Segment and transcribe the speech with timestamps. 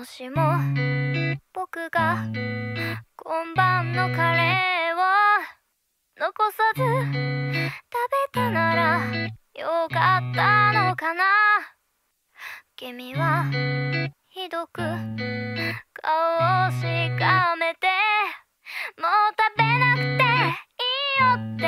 [0.00, 0.56] もしも
[1.52, 2.24] 僕が
[3.16, 5.00] 今晩のカレーを
[6.18, 7.28] 残さず食べ
[8.32, 9.04] たなら
[9.54, 11.22] よかったのかな。
[12.76, 13.44] 君は
[14.30, 14.86] ひどく顔
[16.68, 16.80] をし
[17.18, 17.86] かめて
[18.96, 20.86] もう食べなくてい
[21.18, 21.62] いよって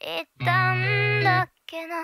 [0.00, 1.96] 言ったんだっけな。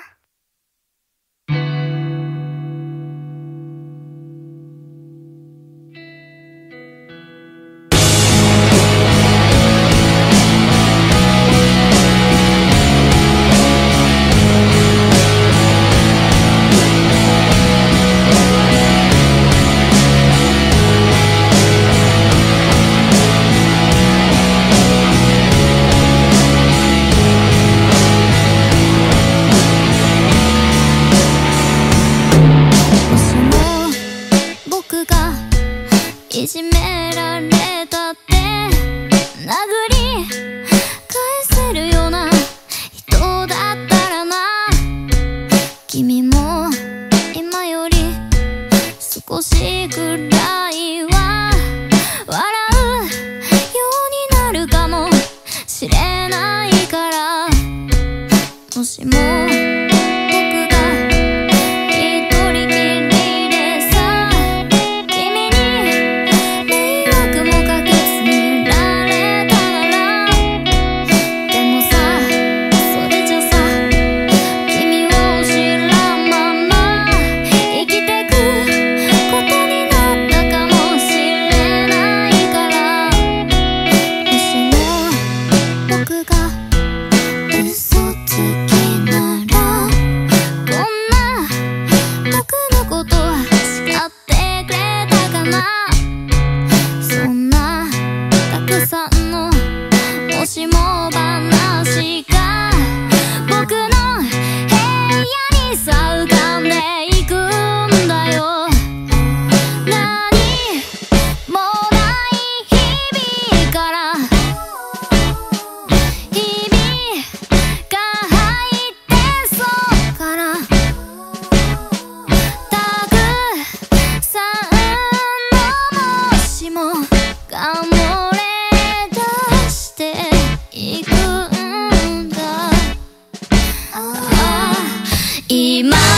[135.49, 136.16] 今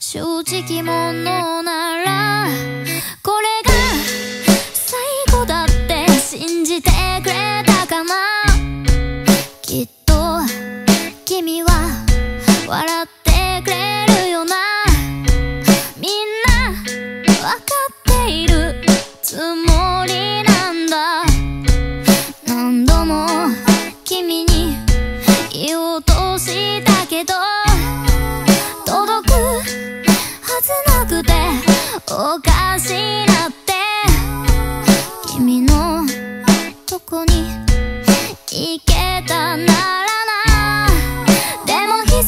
[0.00, 2.48] 正直者なら
[3.22, 3.70] これが
[4.74, 6.90] 最後だって信じて
[7.22, 8.14] くれたかな。
[9.62, 10.40] きっと
[11.24, 11.68] 君は
[12.66, 14.56] 笑ってくれるよな。
[15.96, 16.12] みん
[16.48, 16.70] な
[17.46, 18.84] わかっている
[19.22, 21.22] つもりなんだ。
[22.48, 23.28] 何度も
[24.04, 24.76] 君に
[25.52, 26.71] 言おうとした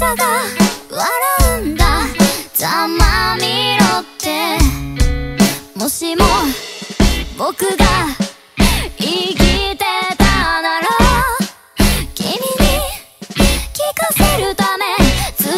[0.04, 0.24] も膝が
[0.90, 1.06] 笑
[1.62, 1.84] うんだ。
[2.54, 4.58] ざまみろって。
[5.78, 6.24] もしも
[7.38, 7.84] 僕が
[8.98, 9.34] 生き
[9.76, 9.84] て
[10.18, 10.24] た
[10.62, 10.86] なら
[12.14, 12.38] 君に
[13.72, 14.84] 聞かせるため
[15.38, 15.50] 作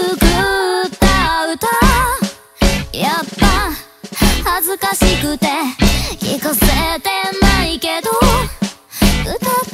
[0.87, 1.07] った
[1.53, 1.67] 歌。
[2.97, 3.45] やっぱ
[4.45, 5.47] 恥ずかしくて
[6.21, 6.61] 聞かせ
[7.01, 7.11] て
[7.43, 8.11] ないけど
[9.25, 9.66] 歌って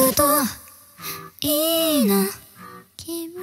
[0.00, 0.24] くと。
[1.42, 2.26] いいな。
[2.96, 3.34] 君。